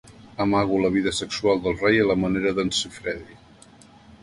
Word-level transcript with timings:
Amago 0.45 0.79
la 0.83 0.89
vida 0.95 1.11
sexual 1.17 1.61
del 1.67 1.77
rei 1.83 2.01
a 2.05 2.09
la 2.13 2.17
manera 2.23 2.55
d'en 2.61 2.75
Siffredi. 2.81 3.39